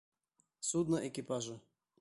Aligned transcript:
Судно 0.71 0.97
экипажы. 1.09 1.59